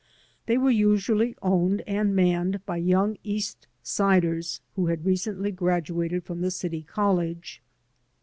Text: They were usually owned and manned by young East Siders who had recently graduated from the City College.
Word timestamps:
They 0.47 0.57
were 0.57 0.71
usually 0.71 1.35
owned 1.43 1.83
and 1.85 2.15
manned 2.15 2.65
by 2.65 2.77
young 2.77 3.19
East 3.23 3.67
Siders 3.83 4.59
who 4.75 4.87
had 4.87 5.05
recently 5.05 5.51
graduated 5.51 6.23
from 6.23 6.41
the 6.41 6.49
City 6.49 6.81
College. 6.81 7.61